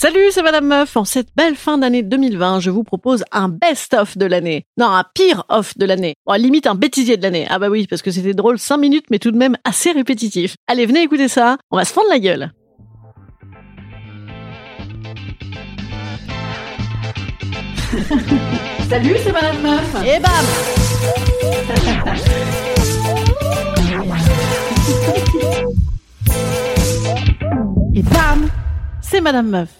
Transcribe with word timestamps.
Salut, 0.00 0.30
c'est 0.30 0.42
Madame 0.42 0.64
Meuf. 0.64 0.96
En 0.96 1.04
cette 1.04 1.28
belle 1.36 1.56
fin 1.56 1.76
d'année 1.76 2.02
2020, 2.02 2.60
je 2.60 2.70
vous 2.70 2.84
propose 2.84 3.22
un 3.32 3.50
best-of 3.50 4.16
de 4.16 4.24
l'année. 4.24 4.64
Non, 4.78 4.86
un 4.86 5.04
pire-off 5.14 5.76
de 5.76 5.84
l'année. 5.84 6.14
Bon, 6.24 6.32
limite 6.40 6.66
un 6.66 6.74
bêtisier 6.74 7.18
de 7.18 7.22
l'année. 7.22 7.46
Ah 7.50 7.58
bah 7.58 7.68
oui, 7.68 7.86
parce 7.86 8.00
que 8.00 8.10
c'était 8.10 8.32
drôle 8.32 8.58
5 8.58 8.78
minutes, 8.78 9.04
mais 9.10 9.18
tout 9.18 9.30
de 9.30 9.36
même 9.36 9.58
assez 9.62 9.92
répétitif. 9.92 10.56
Allez, 10.68 10.86
venez 10.86 11.02
écouter 11.02 11.28
ça. 11.28 11.58
On 11.70 11.76
va 11.76 11.84
se 11.84 11.92
fendre 11.92 12.08
la 12.08 12.18
gueule. 12.18 12.50
Salut, 18.88 19.16
c'est 19.22 19.32
Madame 19.32 19.60
Meuf. 19.60 19.96
Et 20.06 20.18
bam 20.18 20.46
Et 27.94 28.02
bam 28.02 28.48
C'est 29.02 29.20
Madame 29.20 29.50
Meuf. 29.50 29.79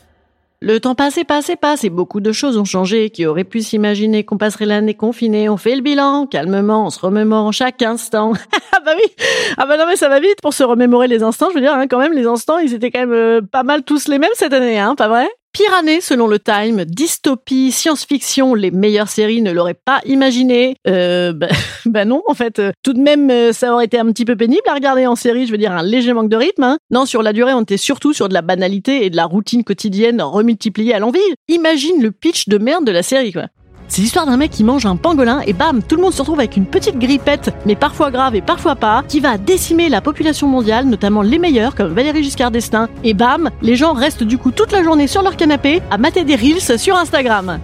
Le 0.62 0.78
temps 0.78 0.94
passé, 0.94 1.24
passé, 1.24 1.56
passe 1.56 1.84
et 1.84 1.88
beaucoup 1.88 2.20
de 2.20 2.32
choses 2.32 2.58
ont 2.58 2.66
changé. 2.66 3.08
Qui 3.08 3.24
aurait 3.24 3.44
pu 3.44 3.62
s'imaginer 3.62 4.24
qu'on 4.24 4.36
passerait 4.36 4.66
l'année 4.66 4.92
confinée 4.92 5.48
On 5.48 5.56
fait 5.56 5.74
le 5.74 5.80
bilan, 5.80 6.26
calmement, 6.26 6.84
on 6.84 6.90
se 6.90 7.00
remémore 7.00 7.50
chaque 7.50 7.80
instant. 7.80 8.34
ah 8.72 8.80
bah 8.84 8.92
oui 8.94 9.10
Ah 9.56 9.64
bah 9.64 9.78
non 9.78 9.86
mais 9.86 9.96
ça 9.96 10.10
va 10.10 10.20
vite 10.20 10.42
pour 10.42 10.52
se 10.52 10.62
remémorer 10.62 11.08
les 11.08 11.22
instants. 11.22 11.48
Je 11.48 11.54
veux 11.54 11.62
dire, 11.62 11.72
hein, 11.72 11.86
quand 11.88 11.98
même, 11.98 12.12
les 12.12 12.26
instants, 12.26 12.58
ils 12.58 12.74
étaient 12.74 12.90
quand 12.90 13.00
même 13.00 13.12
euh, 13.14 13.40
pas 13.40 13.62
mal 13.62 13.84
tous 13.84 14.06
les 14.08 14.18
mêmes 14.18 14.28
cette 14.34 14.52
année, 14.52 14.78
hein, 14.78 14.96
pas 14.96 15.08
vrai? 15.08 15.30
Pire 15.52 15.74
année 15.74 16.00
selon 16.00 16.28
le 16.28 16.38
Time, 16.38 16.84
dystopie, 16.84 17.72
science-fiction, 17.72 18.54
les 18.54 18.70
meilleures 18.70 19.08
séries 19.08 19.42
ne 19.42 19.50
l'auraient 19.50 19.74
pas 19.74 20.00
imaginé. 20.04 20.76
Euh, 20.86 21.32
bah, 21.32 21.48
bah 21.86 22.04
non, 22.04 22.22
en 22.28 22.34
fait, 22.34 22.60
euh, 22.60 22.70
tout 22.84 22.92
de 22.92 23.00
même, 23.00 23.28
euh, 23.30 23.52
ça 23.52 23.74
aurait 23.74 23.86
été 23.86 23.98
un 23.98 24.06
petit 24.06 24.24
peu 24.24 24.36
pénible 24.36 24.62
à 24.68 24.74
regarder 24.74 25.08
en 25.08 25.16
série, 25.16 25.46
je 25.46 25.52
veux 25.52 25.58
dire, 25.58 25.72
un 25.72 25.82
léger 25.82 26.12
manque 26.12 26.28
de 26.28 26.36
rythme. 26.36 26.62
Hein. 26.62 26.78
Non, 26.92 27.04
sur 27.04 27.24
la 27.24 27.32
durée, 27.32 27.52
on 27.52 27.62
était 27.62 27.76
surtout 27.76 28.12
sur 28.12 28.28
de 28.28 28.34
la 28.34 28.42
banalité 28.42 29.04
et 29.04 29.10
de 29.10 29.16
la 29.16 29.24
routine 29.24 29.64
quotidienne 29.64 30.22
remultipliée 30.22 30.94
à 30.94 31.00
l'envie. 31.00 31.18
Imagine 31.48 32.00
le 32.00 32.12
pitch 32.12 32.48
de 32.48 32.58
merde 32.58 32.84
de 32.84 32.92
la 32.92 33.02
série, 33.02 33.32
quoi. 33.32 33.46
C'est 33.90 34.02
l'histoire 34.02 34.24
d'un 34.24 34.36
mec 34.36 34.52
qui 34.52 34.62
mange 34.62 34.86
un 34.86 34.94
pangolin 34.94 35.40
et 35.48 35.52
bam, 35.52 35.82
tout 35.82 35.96
le 35.96 36.02
monde 36.02 36.12
se 36.12 36.22
retrouve 36.22 36.38
avec 36.38 36.56
une 36.56 36.64
petite 36.64 36.96
grippette, 36.96 37.52
mais 37.66 37.74
parfois 37.74 38.12
grave 38.12 38.36
et 38.36 38.40
parfois 38.40 38.76
pas, 38.76 39.02
qui 39.08 39.18
va 39.18 39.36
décimer 39.36 39.88
la 39.88 40.00
population 40.00 40.46
mondiale, 40.46 40.86
notamment 40.86 41.22
les 41.22 41.40
meilleurs 41.40 41.74
comme 41.74 41.92
Valérie 41.92 42.22
Giscard 42.22 42.52
d'Estaing. 42.52 42.88
Et 43.02 43.14
bam, 43.14 43.50
les 43.62 43.74
gens 43.74 43.92
restent 43.92 44.22
du 44.22 44.38
coup 44.38 44.52
toute 44.52 44.70
la 44.70 44.84
journée 44.84 45.08
sur 45.08 45.22
leur 45.22 45.36
canapé 45.36 45.82
à 45.90 45.98
mater 45.98 46.22
des 46.22 46.36
reels 46.36 46.78
sur 46.78 46.96
Instagram. 46.96 47.58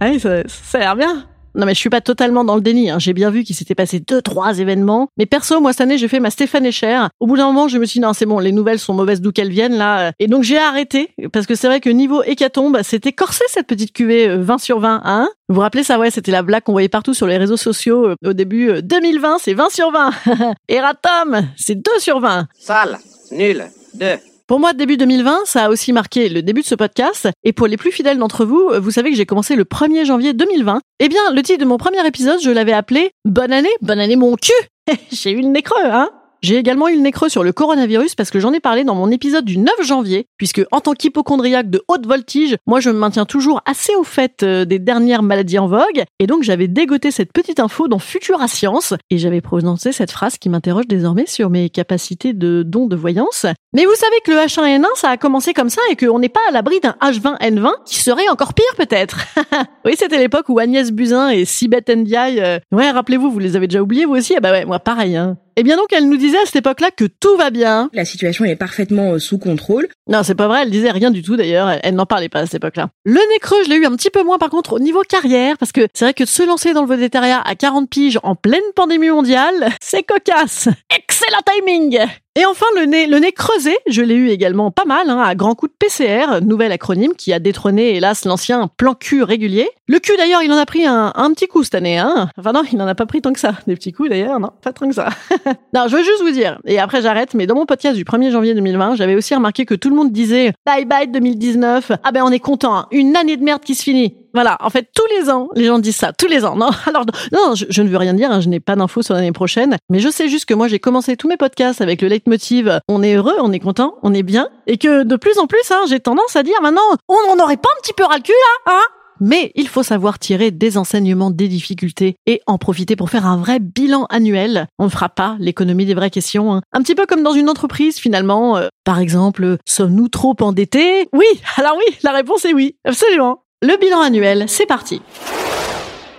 Ah 0.00 0.18
ça, 0.18 0.42
ça 0.48 0.78
a 0.78 0.80
l'air 0.80 0.96
bien. 0.96 1.26
Non 1.58 1.66
mais 1.66 1.74
je 1.74 1.80
suis 1.80 1.90
pas 1.90 2.00
totalement 2.00 2.44
dans 2.44 2.54
le 2.54 2.60
déni, 2.60 2.88
hein. 2.88 3.00
j'ai 3.00 3.12
bien 3.12 3.30
vu 3.30 3.42
qu'il 3.42 3.56
s'était 3.56 3.74
passé 3.74 3.98
deux 3.98 4.22
trois 4.22 4.60
événements, 4.60 5.08
mais 5.18 5.26
perso 5.26 5.60
moi 5.60 5.72
cette 5.72 5.80
année 5.80 5.98
j'ai 5.98 6.06
fait 6.06 6.20
ma 6.20 6.30
Stéphane 6.30 6.64
Echer. 6.64 7.08
Au 7.18 7.26
bout 7.26 7.36
d'un 7.36 7.46
moment 7.46 7.66
je 7.66 7.78
me 7.78 7.84
suis 7.84 7.98
dit 7.98 8.04
non 8.06 8.12
c'est 8.12 8.26
bon 8.26 8.38
les 8.38 8.52
nouvelles 8.52 8.78
sont 8.78 8.94
mauvaises 8.94 9.20
d'où 9.20 9.32
qu'elles 9.32 9.50
viennent 9.50 9.76
là, 9.76 10.12
et 10.20 10.28
donc 10.28 10.44
j'ai 10.44 10.56
arrêté 10.56 11.10
parce 11.32 11.46
que 11.46 11.56
c'est 11.56 11.66
vrai 11.66 11.80
que 11.80 11.90
niveau 11.90 12.22
hécatombe 12.22 12.78
c'était 12.84 13.10
corsé 13.10 13.42
cette 13.48 13.66
petite 13.66 13.92
cuvée 13.92 14.28
euh, 14.28 14.40
20 14.40 14.58
sur 14.58 14.78
20, 14.78 15.00
hein 15.04 15.28
Vous 15.48 15.56
vous 15.56 15.60
rappelez 15.60 15.82
ça? 15.82 15.98
Ouais 15.98 16.12
c'était 16.12 16.30
la 16.30 16.42
blague 16.42 16.62
qu'on 16.62 16.70
voyait 16.70 16.88
partout 16.88 17.12
sur 17.12 17.26
les 17.26 17.38
réseaux 17.38 17.56
sociaux 17.56 18.06
euh, 18.06 18.14
au 18.24 18.34
début 18.34 18.70
euh, 18.70 18.80
2020 18.80 19.38
c'est 19.40 19.54
20 19.54 19.70
sur 19.70 19.90
20, 19.90 20.10
Eratom 20.68 21.48
c'est 21.56 21.74
2 21.74 21.82
sur 21.98 22.20
20. 22.20 22.46
Sale, 22.56 22.98
nul, 23.32 23.64
deux. 23.94 24.14
Pour 24.48 24.60
moi, 24.60 24.72
début 24.72 24.96
2020, 24.96 25.40
ça 25.44 25.66
a 25.66 25.68
aussi 25.68 25.92
marqué 25.92 26.30
le 26.30 26.40
début 26.40 26.62
de 26.62 26.66
ce 26.66 26.74
podcast. 26.74 27.28
Et 27.44 27.52
pour 27.52 27.66
les 27.66 27.76
plus 27.76 27.92
fidèles 27.92 28.16
d'entre 28.16 28.46
vous, 28.46 28.70
vous 28.80 28.90
savez 28.90 29.10
que 29.10 29.16
j'ai 29.16 29.26
commencé 29.26 29.56
le 29.56 29.64
1er 29.64 30.06
janvier 30.06 30.32
2020. 30.32 30.80
Eh 31.00 31.08
bien, 31.10 31.20
le 31.34 31.42
titre 31.42 31.60
de 31.60 31.66
mon 31.66 31.76
premier 31.76 32.04
épisode, 32.06 32.40
je 32.40 32.50
l'avais 32.50 32.72
appelé 32.72 33.10
Bonne 33.26 33.52
année, 33.52 33.68
bonne 33.82 34.00
année 34.00 34.16
mon 34.16 34.36
cul. 34.36 34.52
j'ai 35.12 35.32
eu 35.32 35.42
le 35.42 35.48
nez 35.48 35.60
creux, 35.60 35.84
hein? 35.84 36.08
J'ai 36.42 36.56
également 36.56 36.88
eu 36.88 36.94
le 36.94 37.00
nez 37.00 37.12
creux 37.12 37.28
sur 37.28 37.42
le 37.42 37.52
coronavirus 37.52 38.14
parce 38.14 38.30
que 38.30 38.40
j'en 38.40 38.52
ai 38.52 38.60
parlé 38.60 38.84
dans 38.84 38.94
mon 38.94 39.10
épisode 39.10 39.44
du 39.44 39.58
9 39.58 39.72
janvier, 39.82 40.26
puisque 40.36 40.62
en 40.70 40.80
tant 40.80 40.92
qu'hypochondriaque 40.92 41.70
de 41.70 41.82
haute 41.88 42.06
voltige, 42.06 42.56
moi 42.66 42.80
je 42.80 42.90
me 42.90 42.98
maintiens 42.98 43.24
toujours 43.24 43.60
assez 43.66 43.94
au 43.96 44.04
fait 44.04 44.42
euh, 44.42 44.64
des 44.64 44.78
dernières 44.78 45.22
maladies 45.22 45.58
en 45.58 45.66
vogue, 45.66 46.04
et 46.18 46.26
donc 46.26 46.42
j'avais 46.42 46.68
dégoté 46.68 47.10
cette 47.10 47.32
petite 47.32 47.60
info 47.60 47.88
dans 47.88 47.98
Futura 47.98 48.48
Science, 48.48 48.94
et 49.10 49.18
j'avais 49.18 49.40
prononcé 49.40 49.92
cette 49.92 50.12
phrase 50.12 50.38
qui 50.38 50.48
m'interroge 50.48 50.86
désormais 50.86 51.26
sur 51.26 51.50
mes 51.50 51.70
capacités 51.70 52.32
de 52.32 52.62
don 52.62 52.86
de 52.86 52.96
voyance. 52.96 53.46
Mais 53.74 53.84
vous 53.84 53.94
savez 53.94 54.16
que 54.24 54.30
le 54.30 54.38
H1N1, 54.38 54.86
ça 54.94 55.10
a 55.10 55.16
commencé 55.16 55.52
comme 55.52 55.68
ça 55.68 55.82
et 55.90 55.96
qu'on 55.96 56.18
n'est 56.18 56.28
pas 56.28 56.40
à 56.48 56.52
l'abri 56.52 56.80
d'un 56.80 56.96
H20N20 57.02 57.70
qui 57.84 57.96
serait 57.96 58.28
encore 58.28 58.54
pire 58.54 58.64
peut-être. 58.76 59.18
oui, 59.84 59.92
c'était 59.96 60.18
l'époque 60.18 60.48
où 60.48 60.58
Agnès 60.58 60.90
Buzyn 60.90 61.30
et 61.30 61.44
Sibeth 61.44 61.88
Ndiaye, 61.90 62.40
euh, 62.40 62.58
ouais, 62.72 62.90
rappelez-vous, 62.90 63.30
vous 63.30 63.38
les 63.38 63.56
avez 63.56 63.66
déjà 63.66 63.82
oubliés 63.82 64.06
vous 64.06 64.16
aussi? 64.16 64.34
Ah 64.36 64.40
bah 64.40 64.52
ouais, 64.52 64.64
moi 64.64 64.78
pareil, 64.78 65.16
hein. 65.16 65.36
Et 65.58 65.64
bien 65.64 65.76
donc, 65.76 65.92
elle 65.92 66.08
nous 66.08 66.16
disait 66.16 66.38
à 66.38 66.46
cette 66.46 66.54
époque-là 66.54 66.92
que 66.92 67.04
tout 67.04 67.36
va 67.36 67.50
bien. 67.50 67.90
La 67.92 68.04
situation 68.04 68.44
est 68.44 68.54
parfaitement 68.54 69.14
euh, 69.14 69.18
sous 69.18 69.38
contrôle. 69.38 69.88
Non, 70.08 70.22
c'est 70.22 70.36
pas 70.36 70.46
vrai, 70.46 70.62
elle 70.62 70.70
disait 70.70 70.92
rien 70.92 71.10
du 71.10 71.20
tout 71.20 71.34
d'ailleurs, 71.34 71.68
elle, 71.68 71.80
elle 71.82 71.96
n'en 71.96 72.06
parlait 72.06 72.28
pas 72.28 72.38
à 72.38 72.46
cette 72.46 72.54
époque-là. 72.54 72.90
Le 73.04 73.14
nez 73.14 73.38
creux, 73.40 73.64
je 73.64 73.70
l'ai 73.70 73.74
eu 73.74 73.84
un 73.84 73.96
petit 73.96 74.10
peu 74.10 74.22
moins 74.22 74.38
par 74.38 74.50
contre 74.50 74.74
au 74.74 74.78
niveau 74.78 75.02
carrière, 75.02 75.58
parce 75.58 75.72
que 75.72 75.88
c'est 75.94 76.04
vrai 76.04 76.14
que 76.14 76.22
de 76.22 76.28
se 76.28 76.44
lancer 76.44 76.74
dans 76.74 76.82
le 76.82 76.88
végétariat 76.88 77.40
à 77.40 77.56
40 77.56 77.90
piges 77.90 78.20
en 78.22 78.36
pleine 78.36 78.62
pandémie 78.76 79.08
mondiale, 79.08 79.70
c'est 79.80 80.04
cocasse. 80.04 80.68
Excellent 80.96 81.40
timing 81.44 82.06
et 82.38 82.46
enfin, 82.46 82.66
le 82.76 82.86
nez, 82.86 83.08
le 83.08 83.18
nez 83.18 83.32
creusé, 83.32 83.76
je 83.88 84.00
l'ai 84.00 84.14
eu 84.14 84.28
également 84.28 84.70
pas 84.70 84.84
mal, 84.84 85.10
hein, 85.10 85.18
à 85.18 85.34
grands 85.34 85.56
coups 85.56 85.72
de 85.72 85.76
PCR, 85.76 86.40
nouvel 86.40 86.70
acronyme 86.70 87.14
qui 87.18 87.32
a 87.32 87.40
détrôné, 87.40 87.96
hélas, 87.96 88.24
l'ancien 88.26 88.68
plan 88.76 88.94
cul 88.94 89.24
régulier. 89.24 89.68
Le 89.88 89.98
cul, 89.98 90.12
d'ailleurs, 90.16 90.44
il 90.44 90.52
en 90.52 90.56
a 90.56 90.64
pris 90.64 90.86
un, 90.86 91.12
un 91.16 91.32
petit 91.32 91.48
coup 91.48 91.64
cette 91.64 91.74
année, 91.74 91.98
hein. 91.98 92.30
Enfin 92.38 92.52
non, 92.52 92.62
il 92.70 92.78
n'en 92.78 92.86
a 92.86 92.94
pas 92.94 93.06
pris 93.06 93.22
tant 93.22 93.32
que 93.32 93.40
ça. 93.40 93.54
Des 93.66 93.74
petits 93.74 93.90
coups, 93.90 94.10
d'ailleurs, 94.10 94.38
non, 94.38 94.52
pas 94.62 94.72
tant 94.72 94.86
que 94.86 94.94
ça. 94.94 95.08
non, 95.74 95.88
je 95.88 95.96
veux 95.96 96.04
juste 96.04 96.22
vous 96.22 96.30
dire, 96.30 96.60
et 96.64 96.78
après 96.78 97.02
j'arrête, 97.02 97.34
mais 97.34 97.48
dans 97.48 97.56
mon 97.56 97.66
podcast 97.66 97.96
du 97.96 98.04
1er 98.04 98.30
janvier 98.30 98.54
2020, 98.54 98.94
j'avais 98.94 99.16
aussi 99.16 99.34
remarqué 99.34 99.64
que 99.64 99.74
tout 99.74 99.90
le 99.90 99.96
monde 99.96 100.12
disait 100.12 100.52
«Bye 100.64 100.84
bye 100.84 101.08
2019», 101.08 101.90
ah 102.04 102.12
ben 102.12 102.22
on 102.22 102.30
est 102.30 102.38
content, 102.38 102.76
hein. 102.76 102.86
une 102.92 103.16
année 103.16 103.36
de 103.36 103.42
merde 103.42 103.64
qui 103.64 103.74
se 103.74 103.82
finit. 103.82 104.14
Voilà, 104.34 104.58
en 104.60 104.70
fait, 104.70 104.88
tous 104.94 105.06
les 105.18 105.30
ans, 105.30 105.48
les 105.56 105.64
gens 105.64 105.78
disent 105.78 105.96
ça, 105.96 106.12
tous 106.12 106.28
les 106.28 106.44
ans. 106.44 106.54
Non, 106.54 106.68
alors, 106.86 107.04
non, 107.32 107.56
je, 107.56 107.64
je 107.68 107.82
ne 107.82 107.88
veux 107.88 107.96
rien 107.96 108.14
dire, 108.14 108.30
hein, 108.30 108.40
je 108.40 108.48
n'ai 108.48 108.60
pas 108.60 108.76
d'infos 108.76 109.02
sur 109.02 109.14
l'année 109.14 109.32
prochaine, 109.32 109.76
mais 109.90 109.98
je 109.98 110.08
sais 110.08 110.28
juste 110.28 110.44
que 110.44 110.54
moi, 110.54 110.68
j'ai 110.68 110.78
commencé 110.78 111.16
tous 111.16 111.26
mes 111.26 111.36
podcasts 111.36 111.80
avec 111.80 112.02
le 112.02 112.08
leitmotiv 112.28 112.80
«on 112.88 113.02
est 113.02 113.14
heureux, 113.14 113.36
on 113.40 113.52
est 113.52 113.58
content, 113.58 113.94
on 114.02 114.12
est 114.14 114.22
bien», 114.22 114.48
et 114.66 114.78
que 114.78 115.02
de 115.02 115.16
plus 115.16 115.38
en 115.38 115.46
plus, 115.46 115.70
hein, 115.70 115.82
j'ai 115.88 116.00
tendance 116.00 116.36
à 116.36 116.42
dire 116.42 116.60
maintenant 116.62 116.82
«on 117.08 117.36
n'aurait 117.36 117.56
pas 117.56 117.68
un 117.76 117.80
petit 117.82 117.92
peu 117.94 118.04
ras 118.04 118.16
le 118.16 118.22
cul, 118.22 118.32
là, 118.32 118.74
hein?» 118.74 118.82
Mais 119.20 119.50
il 119.56 119.66
faut 119.66 119.82
savoir 119.82 120.20
tirer 120.20 120.52
des 120.52 120.78
enseignements 120.78 121.32
des 121.32 121.48
difficultés 121.48 122.14
et 122.26 122.40
en 122.46 122.56
profiter 122.56 122.94
pour 122.94 123.10
faire 123.10 123.26
un 123.26 123.36
vrai 123.36 123.58
bilan 123.58 124.06
annuel. 124.10 124.68
On 124.78 124.84
ne 124.84 124.90
fera 124.90 125.08
pas 125.08 125.36
l'économie 125.40 125.86
des 125.86 125.94
vraies 125.94 126.10
questions. 126.10 126.54
hein. 126.54 126.60
Un 126.72 126.82
petit 126.82 126.94
peu 126.94 127.04
comme 127.04 127.24
dans 127.24 127.32
une 127.32 127.48
entreprise 127.48 127.98
finalement. 127.98 128.56
Euh, 128.56 128.68
par 128.84 129.00
exemple, 129.00 129.56
sommes-nous 129.66 130.06
trop 130.06 130.36
endettés? 130.40 131.08
Oui, 131.12 131.26
alors 131.56 131.76
oui, 131.76 131.96
la 132.04 132.12
réponse 132.12 132.44
est 132.44 132.54
oui, 132.54 132.76
absolument. 132.84 133.42
Le 133.60 133.76
bilan 133.76 134.02
annuel, 134.02 134.44
c'est 134.46 134.66
parti. 134.66 135.02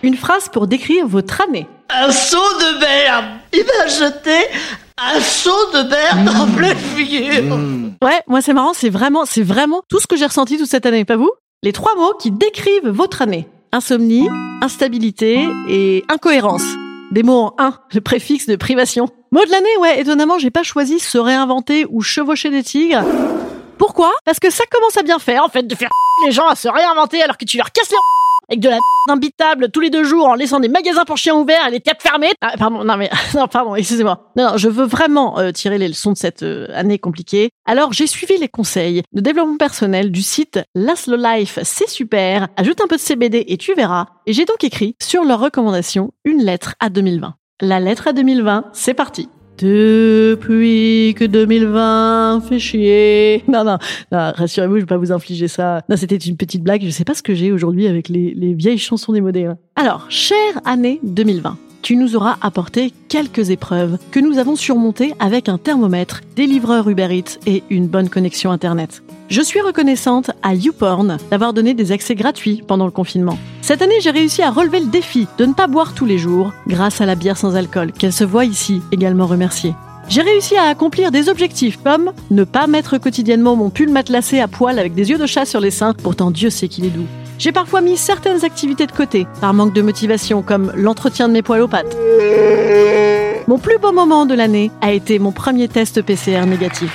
Une 0.03 0.17
phrase 0.17 0.49
pour 0.49 0.67
décrire 0.67 1.07
votre 1.07 1.39
année. 1.39 1.67
Un 1.89 2.11
seau 2.11 2.37
de 2.37 2.79
merde. 2.81 3.25
Il 3.53 3.63
un 5.01 5.19
seau 5.21 5.71
de 5.73 5.89
merde 5.89 6.29
en 6.37 6.47
pleine 6.47 6.77
figure. 6.77 7.57
Ouais, 8.01 8.21
moi 8.27 8.41
c'est 8.41 8.53
marrant, 8.53 8.73
c'est 8.73 8.89
vraiment, 8.89 9.25
c'est 9.25 9.43
vraiment 9.43 9.81
tout 9.89 9.99
ce 9.99 10.07
que 10.07 10.15
j'ai 10.15 10.25
ressenti 10.25 10.57
toute 10.57 10.69
cette 10.69 10.85
année, 10.85 11.05
pas 11.05 11.15
vous? 11.15 11.31
Les 11.63 11.73
trois 11.73 11.95
mots 11.95 12.13
qui 12.19 12.31
décrivent 12.31 12.89
votre 12.89 13.21
année. 13.21 13.47
Insomnie, 13.71 14.29
instabilité 14.61 15.47
et 15.69 16.03
incohérence. 16.09 16.63
Des 17.11 17.23
mots 17.23 17.39
en 17.39 17.55
un, 17.57 17.73
le 17.93 18.01
préfixe 18.01 18.47
de 18.47 18.55
privation. 18.55 19.09
Mot 19.31 19.45
de 19.45 19.51
l'année, 19.51 19.77
ouais, 19.79 20.01
étonnamment, 20.01 20.39
j'ai 20.39 20.51
pas 20.51 20.63
choisi 20.63 20.99
se 20.99 21.17
réinventer 21.17 21.85
ou 21.89 22.01
chevaucher 22.01 22.49
des 22.49 22.63
tigres. 22.63 23.03
Pourquoi? 23.77 24.11
Parce 24.25 24.39
que 24.39 24.49
ça 24.49 24.63
commence 24.71 24.97
à 24.97 25.03
bien 25.03 25.19
faire, 25.19 25.43
en 25.43 25.49
fait, 25.49 25.63
de 25.63 25.75
faire 25.75 25.89
les 26.25 26.31
gens 26.31 26.47
à 26.47 26.55
se 26.55 26.67
réinventer 26.67 27.21
alors 27.21 27.37
que 27.37 27.45
tu 27.45 27.57
leur 27.57 27.71
casses 27.71 27.89
les 27.89 27.97
avec 28.49 28.59
de 28.59 28.69
la 28.69 28.77
imbitable 29.09 29.69
tous 29.71 29.79
les 29.79 29.89
deux 29.89 30.03
jours 30.03 30.27
en 30.27 30.35
laissant 30.35 30.59
des 30.59 30.67
magasins 30.67 31.05
pour 31.05 31.17
chiens 31.17 31.35
ouverts 31.35 31.67
et 31.67 31.71
les 31.71 31.79
têtes 31.79 32.01
fermées. 32.01 32.31
Ah, 32.41 32.53
pardon, 32.57 32.83
non 32.83 32.97
mais 32.97 33.09
non, 33.35 33.47
pardon, 33.47 33.75
excusez-moi. 33.75 34.31
Non, 34.35 34.57
je 34.57 34.69
veux 34.69 34.85
vraiment 34.85 35.39
euh, 35.39 35.51
tirer 35.51 35.77
les 35.77 35.87
leçons 35.87 36.11
de 36.11 36.17
cette 36.17 36.43
euh, 36.43 36.67
année 36.73 36.99
compliquée. 36.99 37.49
Alors 37.65 37.93
j'ai 37.93 38.07
suivi 38.07 38.37
les 38.37 38.49
conseils 38.49 39.03
de 39.13 39.21
développement 39.21 39.57
personnel 39.57 40.11
du 40.11 40.21
site 40.21 40.59
Laszlo 40.75 41.17
Life, 41.17 41.59
c'est 41.63 41.89
super. 41.89 42.47
Ajoute 42.57 42.81
un 42.81 42.87
peu 42.87 42.95
de 42.95 43.01
CBD 43.01 43.45
et 43.47 43.57
tu 43.57 43.73
verras. 43.73 44.07
Et 44.25 44.33
j'ai 44.33 44.45
donc 44.45 44.63
écrit 44.63 44.95
sur 45.01 45.23
leurs 45.23 45.39
recommandations 45.39 46.11
une 46.25 46.43
lettre 46.43 46.75
à 46.79 46.89
2020. 46.89 47.35
La 47.61 47.79
lettre 47.79 48.07
à 48.07 48.13
2020, 48.13 48.65
c'est 48.73 48.93
parti. 48.93 49.29
Depuis 49.61 51.15
que 51.17 51.25
2020 51.25 52.41
fait 52.47 52.59
chier. 52.59 53.43
Non, 53.47 53.63
non, 53.63 53.77
non 54.11 54.31
rassurez-vous, 54.35 54.75
je 54.75 54.81
vais 54.81 54.85
pas 54.85 54.97
vous 54.97 55.11
infliger 55.11 55.47
ça. 55.47 55.81
Non, 55.89 55.97
c'était 55.97 56.15
une 56.15 56.37
petite 56.37 56.63
blague. 56.63 56.81
Je 56.83 56.89
sais 56.89 57.03
pas 57.03 57.13
ce 57.13 57.21
que 57.21 57.33
j'ai 57.33 57.51
aujourd'hui 57.51 57.87
avec 57.87 58.07
les, 58.07 58.33
les 58.33 58.53
vieilles 58.53 58.77
chansons 58.77 59.11
démodées. 59.11 59.45
Hein. 59.45 59.57
Alors, 59.75 60.05
chère 60.09 60.61
année 60.65 60.99
2020 61.03 61.68
tu 61.81 61.95
nous 61.95 62.15
auras 62.15 62.37
apporté 62.41 62.93
quelques 63.07 63.49
épreuves 63.49 63.97
que 64.11 64.19
nous 64.19 64.37
avons 64.37 64.55
surmontées 64.55 65.13
avec 65.19 65.49
un 65.49 65.57
thermomètre, 65.57 66.21
des 66.35 66.45
livreurs 66.45 66.89
Uber 66.89 67.07
Eats 67.11 67.39
et 67.45 67.63
une 67.69 67.87
bonne 67.87 68.09
connexion 68.09 68.51
Internet. 68.51 69.01
Je 69.29 69.41
suis 69.41 69.61
reconnaissante 69.61 70.31
à 70.41 70.55
YouPorn 70.55 71.17
d'avoir 71.29 71.53
donné 71.53 71.73
des 71.73 71.91
accès 71.91 72.15
gratuits 72.15 72.63
pendant 72.67 72.85
le 72.85 72.91
confinement. 72.91 73.37
Cette 73.61 73.81
année, 73.81 74.01
j'ai 74.01 74.11
réussi 74.11 74.41
à 74.41 74.49
relever 74.49 74.79
le 74.79 74.87
défi 74.87 75.27
de 75.37 75.45
ne 75.45 75.53
pas 75.53 75.67
boire 75.67 75.93
tous 75.93 76.05
les 76.05 76.17
jours 76.17 76.51
grâce 76.67 77.01
à 77.01 77.05
la 77.05 77.15
bière 77.15 77.37
sans 77.37 77.55
alcool, 77.55 77.91
qu'elle 77.91 78.13
se 78.13 78.23
voit 78.23 78.45
ici 78.45 78.81
également 78.91 79.27
remerciée. 79.27 79.75
J'ai 80.09 80.23
réussi 80.23 80.57
à 80.57 80.63
accomplir 80.63 81.11
des 81.11 81.29
objectifs 81.29 81.77
comme 81.83 82.11
ne 82.31 82.43
pas 82.43 82.65
mettre 82.65 82.97
quotidiennement 82.97 83.55
mon 83.55 83.69
pull 83.69 83.89
matelassé 83.89 84.39
à 84.39 84.47
poil 84.47 84.79
avec 84.79 84.95
des 84.95 85.11
yeux 85.11 85.19
de 85.19 85.27
chat 85.27 85.45
sur 85.45 85.59
les 85.59 85.69
seins, 85.69 85.93
pourtant 85.93 86.31
Dieu 86.31 86.49
sait 86.49 86.67
qu'il 86.67 86.85
est 86.85 86.89
doux. 86.89 87.05
J'ai 87.39 87.53
parfois 87.53 87.79
mis 87.79 87.95
certaines 87.95 88.43
activités 88.43 88.85
de 88.85 88.91
côté, 88.91 89.25
par 89.39 89.53
manque 89.53 89.73
de 89.73 89.81
motivation, 89.81 90.41
comme 90.41 90.73
l'entretien 90.75 91.29
de 91.29 91.33
mes 91.33 91.41
poils 91.41 91.61
aux 91.61 91.69
pattes. 91.69 91.95
Mon 93.47 93.57
plus 93.57 93.77
beau 93.79 93.93
moment 93.93 94.25
de 94.25 94.35
l'année 94.35 94.71
a 94.81 94.91
été 94.91 95.19
mon 95.19 95.31
premier 95.31 95.69
test 95.69 96.01
PCR 96.01 96.45
négatif. 96.45 96.91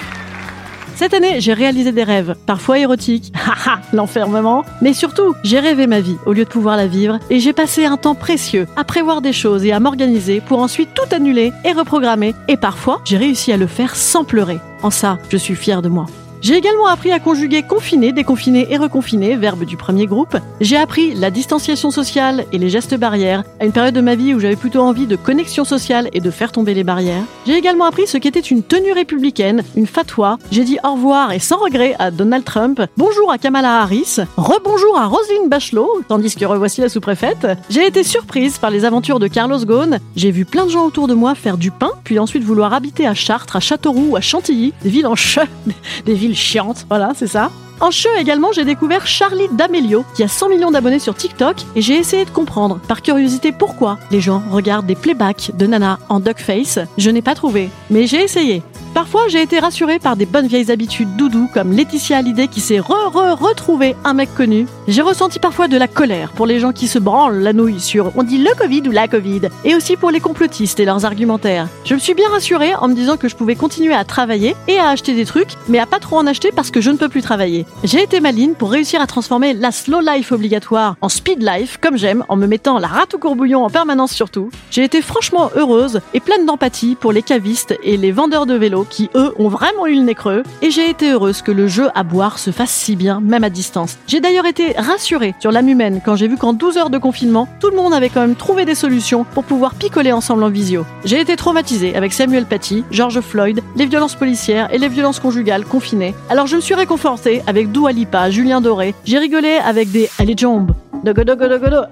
Cette 0.96 1.14
année, 1.14 1.40
j'ai 1.40 1.54
réalisé 1.54 1.92
des 1.92 2.04
rêves, 2.04 2.36
parfois 2.44 2.78
érotiques, 2.78 3.32
haha, 3.46 3.80
l'enfermement, 3.94 4.64
mais 4.82 4.92
surtout, 4.92 5.34
j'ai 5.42 5.58
rêvé 5.60 5.86
ma 5.86 6.00
vie 6.00 6.16
au 6.26 6.34
lieu 6.34 6.44
de 6.44 6.50
pouvoir 6.50 6.76
la 6.76 6.86
vivre 6.86 7.18
et 7.30 7.40
j'ai 7.40 7.54
passé 7.54 7.86
un 7.86 7.96
temps 7.96 8.14
précieux 8.14 8.68
à 8.76 8.84
prévoir 8.84 9.22
des 9.22 9.32
choses 9.32 9.64
et 9.64 9.72
à 9.72 9.80
m'organiser 9.80 10.42
pour 10.42 10.60
ensuite 10.60 10.90
tout 10.94 11.12
annuler 11.12 11.52
et 11.64 11.72
reprogrammer 11.72 12.34
et 12.48 12.58
parfois, 12.58 13.00
j'ai 13.06 13.16
réussi 13.16 13.50
à 13.50 13.56
le 13.56 13.66
faire 13.66 13.96
sans 13.96 14.24
pleurer. 14.24 14.58
En 14.82 14.90
ça, 14.90 15.18
je 15.30 15.38
suis 15.38 15.56
fière 15.56 15.80
de 15.80 15.88
moi. 15.88 16.06
J'ai 16.44 16.56
également 16.56 16.88
appris 16.88 17.10
à 17.10 17.20
conjuguer 17.20 17.62
confiné, 17.62 18.12
déconfiné 18.12 18.66
et 18.70 18.76
reconfiné, 18.76 19.34
verbe 19.34 19.64
du 19.64 19.78
premier 19.78 20.04
groupe. 20.04 20.36
J'ai 20.60 20.76
appris 20.76 21.14
la 21.14 21.30
distanciation 21.30 21.90
sociale 21.90 22.44
et 22.52 22.58
les 22.58 22.68
gestes 22.68 22.94
barrières 22.98 23.44
à 23.60 23.64
une 23.64 23.72
période 23.72 23.94
de 23.94 24.02
ma 24.02 24.14
vie 24.14 24.34
où 24.34 24.40
j'avais 24.40 24.54
plutôt 24.54 24.82
envie 24.82 25.06
de 25.06 25.16
connexion 25.16 25.64
sociale 25.64 26.10
et 26.12 26.20
de 26.20 26.30
faire 26.30 26.52
tomber 26.52 26.74
les 26.74 26.84
barrières. 26.84 27.22
J'ai 27.46 27.56
également 27.56 27.86
appris 27.86 28.06
ce 28.06 28.18
qu'était 28.18 28.40
une 28.40 28.62
tenue 28.62 28.92
républicaine, 28.92 29.64
une 29.74 29.86
fatwa. 29.86 30.36
J'ai 30.50 30.64
dit 30.64 30.76
au 30.84 30.92
revoir 30.92 31.32
et 31.32 31.38
sans 31.38 31.56
regret 31.56 31.96
à 31.98 32.10
Donald 32.10 32.44
Trump, 32.44 32.82
bonjour 32.98 33.32
à 33.32 33.38
Kamala 33.38 33.80
Harris, 33.80 34.18
rebonjour 34.36 34.98
à 34.98 35.06
Roselyne 35.06 35.48
Bachelot, 35.48 36.02
tandis 36.08 36.36
que 36.36 36.44
revoici 36.44 36.82
la 36.82 36.90
sous-préfète. 36.90 37.48
J'ai 37.70 37.86
été 37.86 38.04
surprise 38.04 38.58
par 38.58 38.68
les 38.68 38.84
aventures 38.84 39.18
de 39.18 39.28
Carlos 39.28 39.64
Ghosn. 39.64 39.98
J'ai 40.14 40.30
vu 40.30 40.44
plein 40.44 40.66
de 40.66 40.70
gens 40.70 40.84
autour 40.84 41.08
de 41.08 41.14
moi 41.14 41.34
faire 41.34 41.56
du 41.56 41.70
pain, 41.70 41.92
puis 42.04 42.18
ensuite 42.18 42.44
vouloir 42.44 42.74
habiter 42.74 43.06
à 43.06 43.14
Chartres, 43.14 43.56
à 43.56 43.60
Châteauroux, 43.60 44.14
à 44.14 44.20
Chantilly, 44.20 44.74
des 44.82 44.90
villes 44.90 45.06
en 45.06 45.16
che, 45.16 45.40
des 46.04 46.12
villes 46.12 46.33
chiante. 46.34 46.86
Voilà, 46.88 47.12
c'est 47.14 47.26
ça. 47.26 47.50
En 47.80 47.90
show 47.90 48.08
également, 48.18 48.52
j'ai 48.52 48.64
découvert 48.64 49.06
Charlie 49.06 49.48
D'Amelio, 49.50 50.04
qui 50.14 50.22
a 50.22 50.28
100 50.28 50.48
millions 50.48 50.70
d'abonnés 50.70 51.00
sur 51.00 51.14
TikTok, 51.14 51.56
et 51.74 51.82
j'ai 51.82 51.96
essayé 51.96 52.24
de 52.24 52.30
comprendre, 52.30 52.78
par 52.86 53.02
curiosité, 53.02 53.50
pourquoi 53.50 53.98
les 54.10 54.20
gens 54.20 54.42
regardent 54.50 54.86
des 54.86 54.94
playbacks 54.94 55.50
de 55.54 55.66
Nana 55.66 55.98
en 56.08 56.20
duckface. 56.20 56.78
Je 56.98 57.10
n'ai 57.10 57.22
pas 57.22 57.34
trouvé, 57.34 57.70
mais 57.90 58.06
j'ai 58.06 58.22
essayé. 58.22 58.62
Parfois, 58.94 59.26
j'ai 59.26 59.42
été 59.42 59.58
rassurée 59.58 59.98
par 59.98 60.14
des 60.14 60.24
bonnes 60.24 60.46
vieilles 60.46 60.70
habitudes 60.70 61.16
doudou 61.16 61.50
comme 61.52 61.72
Laetitia 61.72 62.18
Hallyday 62.18 62.46
qui 62.46 62.60
s'est 62.60 62.78
re-re-retrouvée 62.78 63.96
un 64.04 64.14
mec 64.14 64.32
connu. 64.32 64.68
J'ai 64.86 65.02
ressenti 65.02 65.40
parfois 65.40 65.66
de 65.66 65.76
la 65.76 65.88
colère 65.88 66.30
pour 66.30 66.46
les 66.46 66.60
gens 66.60 66.70
qui 66.70 66.86
se 66.86 67.00
branlent 67.00 67.40
la 67.40 67.52
nouille 67.52 67.80
sur 67.80 68.12
on 68.16 68.22
dit 68.22 68.38
le 68.38 68.54
Covid 68.56 68.82
ou 68.86 68.92
la 68.92 69.08
Covid, 69.08 69.48
et 69.64 69.74
aussi 69.74 69.96
pour 69.96 70.12
les 70.12 70.20
complotistes 70.20 70.78
et 70.78 70.84
leurs 70.84 71.04
argumentaires. 71.04 71.66
Je 71.84 71.94
me 71.94 71.98
suis 71.98 72.14
bien 72.14 72.28
rassurée 72.28 72.76
en 72.76 72.86
me 72.86 72.94
disant 72.94 73.16
que 73.16 73.28
je 73.28 73.34
pouvais 73.34 73.56
continuer 73.56 73.94
à 73.94 74.04
travailler 74.04 74.54
et 74.68 74.78
à 74.78 74.90
acheter 74.90 75.14
des 75.14 75.24
trucs, 75.24 75.54
mais 75.68 75.80
à 75.80 75.86
pas 75.86 75.98
trop 75.98 76.18
en 76.18 76.26
acheter 76.28 76.52
parce 76.52 76.70
que 76.70 76.80
je 76.80 76.92
ne 76.92 76.96
peux 76.96 77.08
plus 77.08 77.22
travailler. 77.22 77.66
J'ai 77.82 78.00
été 78.00 78.20
maline 78.20 78.54
pour 78.54 78.70
réussir 78.70 79.00
à 79.00 79.08
transformer 79.08 79.54
la 79.54 79.72
slow 79.72 80.00
life 80.00 80.30
obligatoire 80.30 80.94
en 81.00 81.08
speed 81.08 81.42
life, 81.42 81.78
comme 81.80 81.98
j'aime, 81.98 82.24
en 82.28 82.36
me 82.36 82.46
mettant 82.46 82.78
la 82.78 82.88
rate 82.88 83.14
au 83.14 83.18
courbouillon 83.18 83.64
en 83.64 83.70
permanence 83.70 84.12
surtout. 84.12 84.50
J'ai 84.70 84.84
été 84.84 85.02
franchement 85.02 85.50
heureuse 85.56 86.00
et 86.14 86.20
pleine 86.20 86.46
d'empathie 86.46 86.94
pour 86.94 87.10
les 87.10 87.22
cavistes 87.22 87.76
et 87.82 87.96
les 87.96 88.12
vendeurs 88.12 88.46
de 88.46 88.54
vélos 88.54 88.83
qui, 88.88 89.10
eux, 89.14 89.32
ont 89.38 89.48
vraiment 89.48 89.86
eu 89.86 89.94
le 89.94 90.02
nez 90.02 90.14
creux. 90.14 90.42
Et 90.62 90.70
j'ai 90.70 90.88
été 90.88 91.10
heureuse 91.10 91.42
que 91.42 91.52
le 91.52 91.66
jeu 91.66 91.88
à 91.94 92.02
boire 92.02 92.38
se 92.38 92.50
fasse 92.50 92.70
si 92.70 92.96
bien, 92.96 93.20
même 93.20 93.44
à 93.44 93.50
distance. 93.50 93.98
J'ai 94.06 94.20
d'ailleurs 94.20 94.46
été 94.46 94.72
rassurée 94.72 95.34
sur 95.40 95.52
l'âme 95.52 95.68
humaine 95.68 96.00
quand 96.04 96.16
j'ai 96.16 96.28
vu 96.28 96.36
qu'en 96.36 96.52
12 96.52 96.76
heures 96.76 96.90
de 96.90 96.98
confinement, 96.98 97.48
tout 97.60 97.70
le 97.70 97.76
monde 97.76 97.94
avait 97.94 98.08
quand 98.08 98.20
même 98.20 98.36
trouvé 98.36 98.64
des 98.64 98.74
solutions 98.74 99.24
pour 99.24 99.44
pouvoir 99.44 99.74
picoler 99.74 100.12
ensemble 100.12 100.44
en 100.44 100.50
visio. 100.50 100.84
J'ai 101.04 101.20
été 101.20 101.36
traumatisée 101.36 101.94
avec 101.96 102.12
Samuel 102.12 102.46
Paty, 102.46 102.84
George 102.90 103.20
Floyd, 103.20 103.60
les 103.76 103.86
violences 103.86 104.14
policières 104.14 104.72
et 104.72 104.78
les 104.78 104.88
violences 104.88 105.20
conjugales 105.20 105.64
confinées. 105.64 106.14
Alors 106.28 106.46
je 106.46 106.56
me 106.56 106.60
suis 106.60 106.74
réconfortée 106.74 107.42
avec 107.46 107.72
Dua 107.72 107.92
Lipa, 107.92 108.30
Julien 108.30 108.60
Doré. 108.60 108.94
J'ai 109.04 109.18
rigolé 109.18 109.58
avec 109.64 109.90
des 109.90 110.08
Allez 110.18 110.34
jambes 110.36 110.72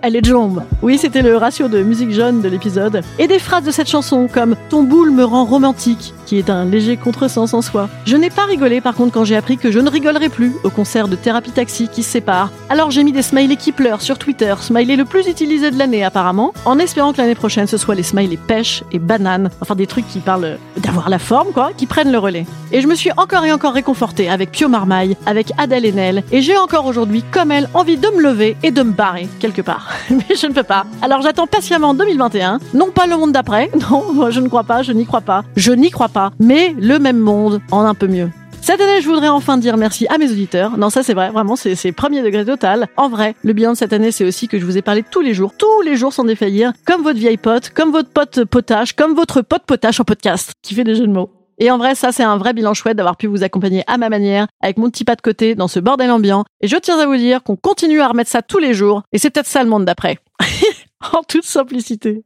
Elle 0.02 0.16
est 0.16 0.24
jambes. 0.24 0.62
Oui, 0.80 0.96
c'était 0.96 1.22
le 1.22 1.36
ratio 1.36 1.68
de 1.68 1.82
musique 1.82 2.12
jaune 2.12 2.40
de 2.40 2.48
l'épisode. 2.48 3.02
Et 3.18 3.26
des 3.26 3.38
phrases 3.38 3.64
de 3.64 3.70
cette 3.70 3.88
chanson 3.88 4.26
comme 4.32 4.56
Ton 4.70 4.82
boule 4.82 5.10
me 5.10 5.24
rend 5.24 5.44
romantique, 5.44 6.14
qui 6.24 6.38
est 6.38 6.48
un 6.48 6.64
léger 6.64 6.96
contresens 6.96 7.52
en 7.52 7.60
soi. 7.60 7.90
Je 8.06 8.16
n'ai 8.16 8.30
pas 8.30 8.44
rigolé 8.44 8.80
par 8.80 8.94
contre 8.94 9.12
quand 9.12 9.24
j'ai 9.24 9.36
appris 9.36 9.58
que 9.58 9.70
je 9.70 9.80
ne 9.80 9.90
rigolerai 9.90 10.30
plus 10.30 10.52
au 10.64 10.70
concert 10.70 11.08
de 11.08 11.16
Thérapie 11.16 11.50
Taxi 11.50 11.88
qui 11.88 12.02
se 12.02 12.10
sépare. 12.10 12.50
Alors 12.70 12.90
j'ai 12.90 13.04
mis 13.04 13.12
des 13.12 13.22
smileys 13.22 13.56
qui 13.56 13.72
pleurent 13.72 14.00
sur 14.00 14.18
Twitter, 14.18 14.54
smiley 14.60 14.96
le 14.96 15.04
plus 15.04 15.26
utilisé 15.28 15.70
de 15.70 15.78
l'année 15.78 16.04
apparemment, 16.04 16.54
en 16.64 16.78
espérant 16.78 17.12
que 17.12 17.18
l'année 17.18 17.34
prochaine 17.34 17.66
ce 17.66 17.76
soit 17.76 17.94
les 17.94 18.02
smileys 18.02 18.38
pêche 18.38 18.82
et 18.92 18.98
banane, 18.98 19.50
enfin 19.60 19.74
des 19.74 19.86
trucs 19.86 20.08
qui 20.08 20.20
parlent 20.20 20.56
d'avoir 20.78 21.10
la 21.10 21.18
forme 21.18 21.52
quoi, 21.52 21.70
qui 21.76 21.86
prennent 21.86 22.12
le 22.12 22.18
relais. 22.18 22.46
Et 22.72 22.80
je 22.80 22.86
me 22.86 22.94
suis 22.94 23.10
encore 23.18 23.44
et 23.44 23.52
encore 23.52 23.74
réconfortée 23.74 24.30
avec 24.30 24.50
Pio 24.52 24.68
Marmaille, 24.68 25.16
avec 25.26 25.52
Adèle 25.58 25.84
Haenel, 25.84 26.24
et 26.32 26.40
j'ai 26.40 26.56
encore 26.56 26.86
aujourd'hui, 26.86 27.22
comme 27.30 27.52
elle, 27.52 27.68
envie 27.74 27.98
de 27.98 28.08
me 28.08 28.22
lever 28.22 28.56
et 28.62 28.70
de 28.70 28.82
me 28.82 28.92
quelque 29.40 29.62
part. 29.62 29.90
Mais 30.10 30.36
je 30.36 30.46
ne 30.46 30.52
peux 30.52 30.62
pas. 30.62 30.86
Alors 31.02 31.22
j'attends 31.22 31.46
patiemment 31.46 31.94
2021. 31.94 32.58
Non 32.74 32.90
pas 32.90 33.06
le 33.06 33.16
monde 33.16 33.32
d'après. 33.32 33.70
Non, 33.90 34.30
je 34.30 34.40
ne 34.40 34.48
crois 34.48 34.62
pas, 34.62 34.82
je 34.82 34.92
n'y 34.92 35.04
crois 35.04 35.20
pas. 35.20 35.44
Je 35.56 35.72
n'y 35.72 35.90
crois 35.90 36.08
pas. 36.08 36.30
Mais 36.38 36.74
le 36.78 36.98
même 36.98 37.18
monde 37.18 37.60
en 37.72 37.80
un 37.84 37.94
peu 37.94 38.06
mieux. 38.06 38.30
Cette 38.60 38.80
année, 38.80 39.00
je 39.00 39.08
voudrais 39.08 39.28
enfin 39.28 39.58
dire 39.58 39.76
merci 39.76 40.06
à 40.06 40.18
mes 40.18 40.30
auditeurs. 40.30 40.78
Non, 40.78 40.88
ça 40.88 41.02
c'est 41.02 41.14
vrai, 41.14 41.30
vraiment, 41.30 41.56
c'est 41.56 41.92
premier 41.92 42.22
degré 42.22 42.44
total. 42.44 42.86
En 42.96 43.08
vrai, 43.08 43.34
le 43.42 43.52
bilan 43.52 43.72
de 43.72 43.76
cette 43.76 43.92
année, 43.92 44.12
c'est 44.12 44.24
aussi 44.24 44.46
que 44.46 44.56
je 44.58 44.64
vous 44.64 44.78
ai 44.78 44.82
parlé 44.82 45.02
tous 45.02 45.20
les 45.20 45.34
jours, 45.34 45.52
tous 45.58 45.82
les 45.82 45.96
jours 45.96 46.12
sans 46.12 46.22
défaillir, 46.24 46.72
comme 46.86 47.02
votre 47.02 47.18
vieille 47.18 47.38
pote, 47.38 47.70
comme 47.70 47.90
votre 47.90 48.10
pote 48.10 48.44
potage, 48.44 48.94
comme 48.94 49.14
votre 49.14 49.42
pote 49.42 49.64
potage 49.66 49.98
en 49.98 50.04
podcast, 50.04 50.52
qui 50.62 50.74
fait 50.74 50.84
des 50.84 50.94
jeux 50.94 51.08
de 51.08 51.12
mots. 51.12 51.30
Et 51.62 51.70
en 51.70 51.78
vrai, 51.78 51.94
ça, 51.94 52.10
c'est 52.10 52.24
un 52.24 52.38
vrai 52.38 52.54
bilan 52.54 52.74
chouette 52.74 52.96
d'avoir 52.96 53.16
pu 53.16 53.28
vous 53.28 53.44
accompagner 53.44 53.84
à 53.86 53.96
ma 53.96 54.08
manière, 54.08 54.48
avec 54.60 54.78
mon 54.78 54.90
petit 54.90 55.04
pas 55.04 55.14
de 55.14 55.20
côté, 55.20 55.54
dans 55.54 55.68
ce 55.68 55.78
bordel 55.78 56.10
ambiant. 56.10 56.44
Et 56.60 56.66
je 56.66 56.76
tiens 56.76 56.98
à 56.98 57.06
vous 57.06 57.16
dire 57.16 57.44
qu'on 57.44 57.54
continue 57.54 58.00
à 58.00 58.08
remettre 58.08 58.30
ça 58.30 58.42
tous 58.42 58.58
les 58.58 58.74
jours. 58.74 59.04
Et 59.12 59.18
c'est 59.18 59.30
peut-être 59.30 59.46
ça 59.46 59.62
le 59.62 59.70
monde 59.70 59.84
d'après. 59.84 60.18
en 61.12 61.22
toute 61.22 61.44
simplicité. 61.44 62.24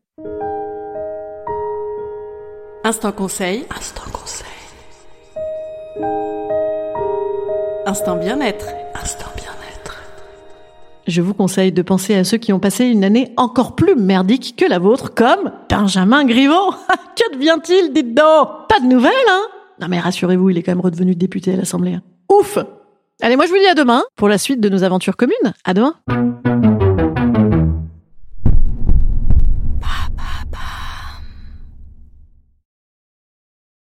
Instant 2.82 3.12
conseil. 3.12 3.66
Instant 3.76 4.10
conseil. 4.10 4.46
Instant 7.84 8.16
bien-être. 8.16 8.85
Je 11.06 11.22
vous 11.22 11.34
conseille 11.34 11.70
de 11.70 11.82
penser 11.82 12.16
à 12.16 12.24
ceux 12.24 12.36
qui 12.36 12.52
ont 12.52 12.58
passé 12.58 12.86
une 12.86 13.04
année 13.04 13.32
encore 13.36 13.76
plus 13.76 13.94
merdique 13.94 14.54
que 14.56 14.64
la 14.68 14.80
vôtre, 14.80 15.14
comme 15.14 15.52
Benjamin 15.70 16.24
Griveaux. 16.24 16.72
que 17.16 17.34
devient-il, 17.34 17.92
dites 17.92 18.12
donc? 18.12 18.66
Pas 18.68 18.80
de 18.80 18.86
nouvelles, 18.86 19.12
hein? 19.30 19.42
Non 19.80 19.86
mais 19.88 20.00
rassurez-vous, 20.00 20.50
il 20.50 20.58
est 20.58 20.62
quand 20.62 20.72
même 20.72 20.80
redevenu 20.80 21.14
député 21.14 21.52
à 21.52 21.56
l'Assemblée. 21.56 21.98
Ouf 22.32 22.58
Allez, 23.22 23.36
moi 23.36 23.46
je 23.46 23.50
vous 23.50 23.58
dis 23.58 23.66
à 23.66 23.74
demain 23.74 24.02
pour 24.16 24.28
la 24.28 24.38
suite 24.38 24.60
de 24.60 24.68
nos 24.68 24.82
aventures 24.82 25.16
communes. 25.16 25.54
À 25.64 25.74
demain 25.74 25.94